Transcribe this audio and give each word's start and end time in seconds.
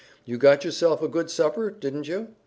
You 0.25 0.39
got 0.39 0.65
yourself 0.65 1.03
a 1.03 1.07
good 1.07 1.29
supper, 1.29 1.69
didn't 1.69 2.07
you?" 2.07 2.29